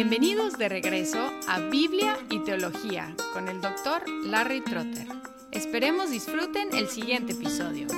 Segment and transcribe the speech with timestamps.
[0.00, 5.08] Bienvenidos de regreso a Biblia y Teología con el doctor Larry Trotter.
[5.50, 7.88] Esperemos disfruten el siguiente episodio.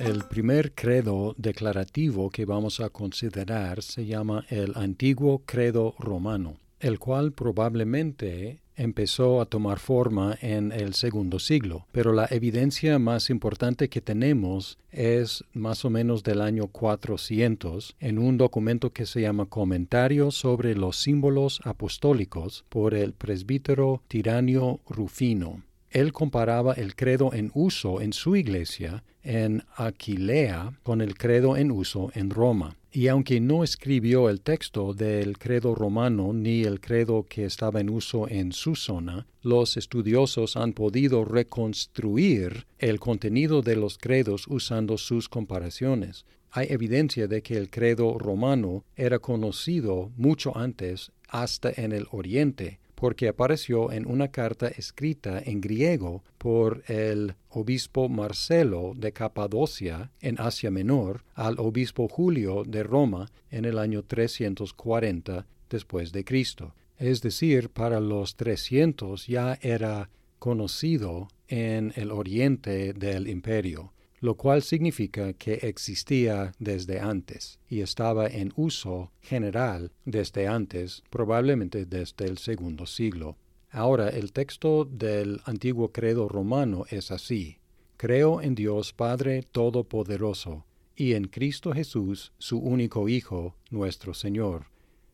[0.00, 6.98] El primer credo declarativo que vamos a considerar se llama el antiguo credo romano, el
[6.98, 13.88] cual probablemente empezó a tomar forma en el segundo siglo, pero la evidencia más importante
[13.88, 19.46] que tenemos es más o menos del año 400 en un documento que se llama
[19.46, 25.62] Comentario sobre los símbolos apostólicos por el presbítero Tiranio Rufino.
[25.92, 31.70] Él comparaba el credo en uso en su iglesia en Aquilea con el credo en
[31.70, 32.76] uso en Roma.
[32.90, 37.90] Y aunque no escribió el texto del credo romano ni el credo que estaba en
[37.90, 44.96] uso en su zona, los estudiosos han podido reconstruir el contenido de los credos usando
[44.96, 46.24] sus comparaciones.
[46.50, 52.78] Hay evidencia de que el credo romano era conocido mucho antes hasta en el Oriente,
[53.02, 60.40] porque apareció en una carta escrita en griego por el obispo Marcelo de Capadocia en
[60.40, 66.76] Asia Menor al obispo Julio de Roma en el año 340 después de Cristo.
[66.96, 73.91] Es decir, para los 300 ya era conocido en el oriente del imperio
[74.22, 81.86] lo cual significa que existía desde antes y estaba en uso general desde antes, probablemente
[81.86, 83.36] desde el segundo siglo.
[83.72, 87.58] Ahora, el texto del antiguo credo romano es así.
[87.96, 94.66] Creo en Dios Padre Todopoderoso y en Cristo Jesús, su único Hijo, nuestro Señor,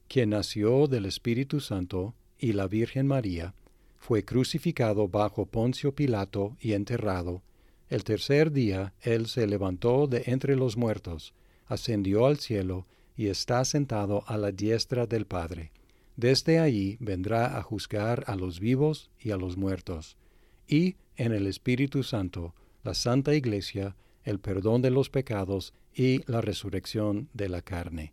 [0.06, 3.54] quien nació del Espíritu Santo y la Virgen María,
[3.96, 7.42] fue crucificado bajo Poncio Pilato y enterrado,
[7.88, 11.34] el tercer día él se levantó de entre los muertos,
[11.66, 12.86] ascendió al cielo
[13.16, 15.72] y está sentado a la diestra del Padre.
[16.16, 20.16] Desde allí vendrá a juzgar a los vivos y a los muertos.
[20.66, 26.40] Y en el Espíritu Santo, la Santa Iglesia, el perdón de los pecados y la
[26.40, 28.12] resurrección de la carne.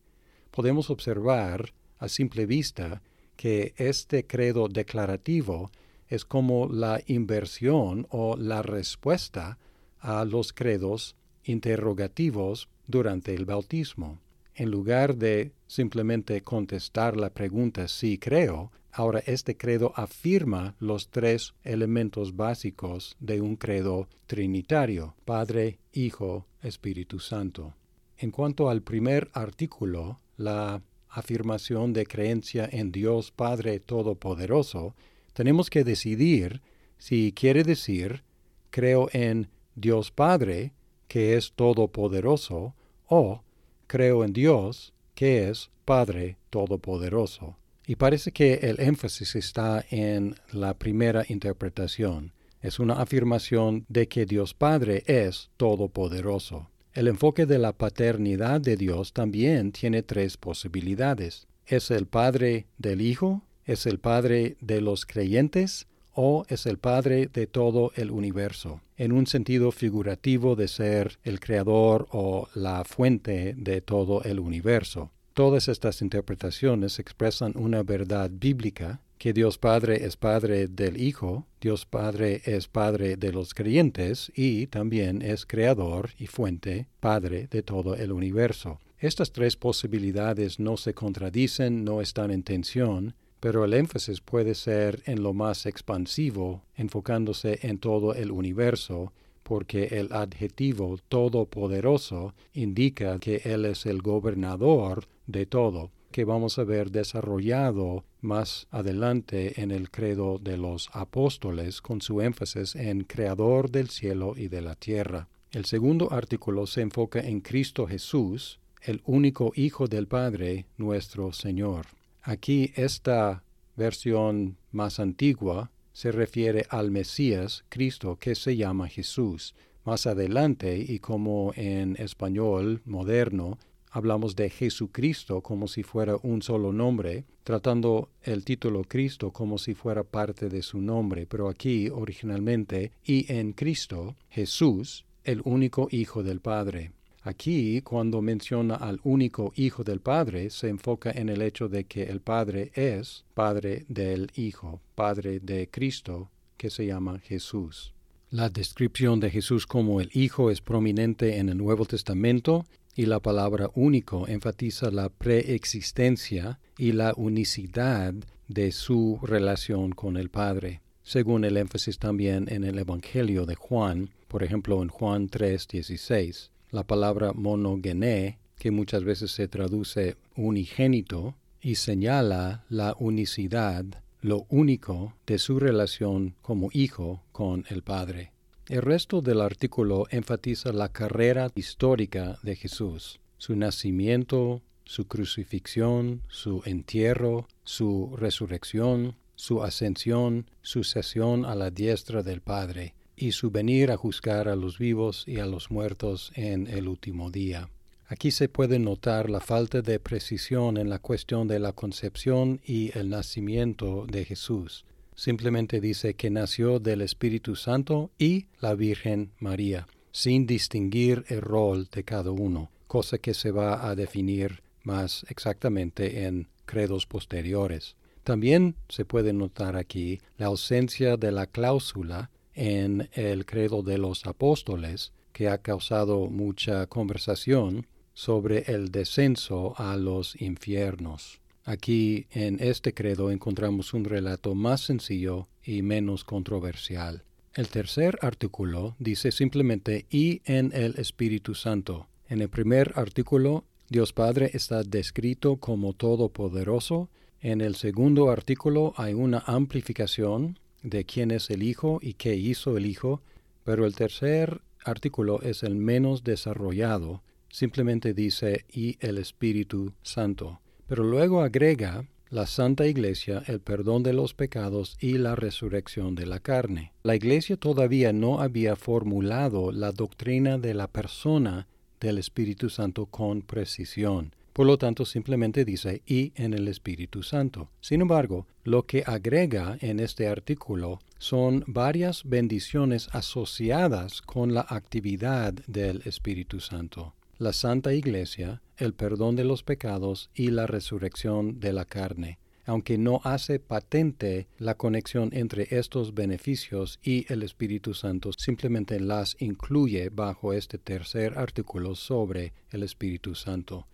[0.52, 3.02] Podemos observar a simple vista
[3.36, 5.72] que este credo declarativo
[6.08, 9.58] es como la inversión o la respuesta
[10.00, 14.20] a los credos interrogativos durante el bautismo.
[14.54, 21.54] En lugar de simplemente contestar la pregunta si creo, ahora este credo afirma los tres
[21.64, 27.74] elementos básicos de un credo trinitario, Padre, Hijo, Espíritu Santo.
[28.18, 34.96] En cuanto al primer artículo, la afirmación de creencia en Dios Padre Todopoderoso,
[35.36, 36.62] tenemos que decidir
[36.98, 38.24] si quiere decir
[38.70, 40.72] creo en Dios Padre,
[41.10, 42.74] que es todopoderoso,
[43.08, 43.44] o
[43.86, 47.58] creo en Dios, que es Padre todopoderoso.
[47.86, 52.32] Y parece que el énfasis está en la primera interpretación.
[52.62, 56.70] Es una afirmación de que Dios Padre es todopoderoso.
[56.94, 61.46] El enfoque de la paternidad de Dios también tiene tres posibilidades.
[61.68, 63.45] ¿Es el Padre del Hijo?
[63.66, 65.88] ¿Es el Padre de los creyentes?
[66.16, 71.42] o es el Padre de todo el universo, en un sentido figurativo de ser el
[71.42, 75.12] creador o la fuente de todo el universo.
[75.34, 81.86] Todas estas interpretaciones expresan una verdad bíblica, que Dios Padre es Padre del Hijo, Dios
[81.86, 87.96] Padre es Padre de los creyentes y también es Creador y fuente, Padre de todo
[87.96, 88.80] el universo.
[88.98, 93.16] Estas tres posibilidades no se contradicen, no están en tensión,
[93.46, 99.14] pero el énfasis puede ser en lo más expansivo, enfocándose en todo el universo,
[99.44, 106.64] porque el adjetivo todopoderoso indica que Él es el gobernador de todo, que vamos a
[106.64, 113.70] ver desarrollado más adelante en el credo de los apóstoles con su énfasis en creador
[113.70, 115.28] del cielo y de la tierra.
[115.52, 121.95] El segundo artículo se enfoca en Cristo Jesús, el único Hijo del Padre, nuestro Señor.
[122.28, 123.44] Aquí esta
[123.76, 129.54] versión más antigua se refiere al Mesías, Cristo, que se llama Jesús.
[129.84, 133.60] Más adelante, y como en español moderno,
[133.92, 139.76] hablamos de Jesucristo como si fuera un solo nombre, tratando el título Cristo como si
[139.76, 146.24] fuera parte de su nombre, pero aquí originalmente, y en Cristo, Jesús, el único Hijo
[146.24, 146.92] del Padre.
[147.28, 152.04] Aquí, cuando menciona al único Hijo del Padre, se enfoca en el hecho de que
[152.04, 157.96] el Padre es Padre del Hijo, Padre de Cristo, que se llama Jesús.
[158.30, 163.20] La descripción de Jesús como el Hijo es prominente en el Nuevo Testamento y la
[163.20, 168.14] palabra único enfatiza la preexistencia y la unicidad
[168.48, 174.12] de su relación con el Padre, según el énfasis también en el Evangelio de Juan,
[174.28, 176.52] por ejemplo en Juan 3:16.
[176.76, 183.86] La palabra monogené, que muchas veces se traduce unigénito, y señala la unicidad
[184.20, 188.34] lo único de su relación como hijo con el Padre.
[188.68, 196.62] El resto del artículo enfatiza la carrera histórica de Jesús, su nacimiento, su crucifixión, su
[196.66, 203.92] entierro, su resurrección, su ascensión, su sesión a la diestra del Padre, y su venir
[203.92, 207.70] a juzgar a los vivos y a los muertos en el último día.
[208.08, 212.96] Aquí se puede notar la falta de precisión en la cuestión de la concepción y
[212.98, 214.86] el nacimiento de Jesús.
[215.16, 221.88] Simplemente dice que nació del Espíritu Santo y la Virgen María, sin distinguir el rol
[221.92, 227.96] de cada uno, cosa que se va a definir más exactamente en credos posteriores.
[228.24, 234.26] También se puede notar aquí la ausencia de la cláusula en el credo de los
[234.26, 241.42] apóstoles, que ha causado mucha conversación sobre el descenso a los infiernos.
[241.66, 247.24] Aquí en este credo encontramos un relato más sencillo y menos controversial.
[247.54, 252.08] El tercer artículo dice simplemente y en el Espíritu Santo.
[252.28, 257.10] En el primer artículo, Dios Padre está descrito como todopoderoso.
[257.40, 262.78] En el segundo artículo hay una amplificación de quién es el Hijo y qué hizo
[262.78, 263.22] el Hijo,
[263.64, 267.22] pero el tercer artículo es el menos desarrollado
[267.56, 270.60] simplemente dice y el Espíritu Santo.
[270.88, 276.26] Pero luego agrega la Santa Iglesia, el perdón de los pecados y la resurrección de
[276.26, 276.92] la carne.
[277.04, 281.68] La Iglesia todavía no había formulado la doctrina de la persona
[282.02, 284.36] del Espíritu Santo con precisión.
[284.56, 287.72] Por lo tanto, simplemente dice y en el Espíritu Santo.
[287.82, 295.52] Sin embargo, lo que agrega en este artículo son varias bendiciones asociadas con la actividad
[295.68, 301.74] del Espíritu Santo la Santa Iglesia, el perdón de los pecados y la resurrección de
[301.74, 308.32] la carne, aunque no hace patente la conexión entre estos beneficios y el Espíritu Santo,
[308.38, 313.86] simplemente las incluye bajo este tercer artículo sobre el Espíritu Santo.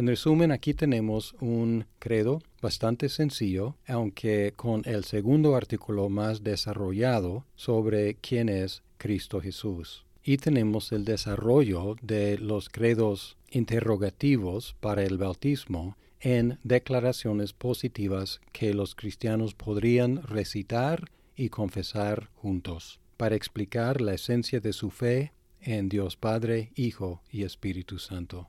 [0.00, 7.44] En resumen, aquí tenemos un credo bastante sencillo, aunque con el segundo artículo más desarrollado
[7.54, 15.18] sobre quién es Cristo Jesús y tenemos el desarrollo de los credos interrogativos para el
[15.18, 24.14] bautismo en declaraciones positivas que los cristianos podrían recitar y confesar juntos, para explicar la
[24.14, 28.48] esencia de su fe en Dios Padre, Hijo y Espíritu Santo.